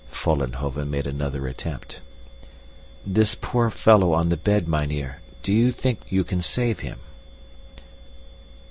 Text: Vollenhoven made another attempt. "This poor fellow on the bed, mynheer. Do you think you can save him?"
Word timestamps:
Vollenhoven 0.11 0.89
made 0.89 1.05
another 1.05 1.47
attempt. 1.47 2.01
"This 3.05 3.35
poor 3.39 3.69
fellow 3.69 4.13
on 4.13 4.29
the 4.29 4.35
bed, 4.35 4.67
mynheer. 4.67 5.21
Do 5.43 5.53
you 5.53 5.71
think 5.71 5.99
you 6.09 6.23
can 6.23 6.41
save 6.41 6.79
him?" 6.79 6.97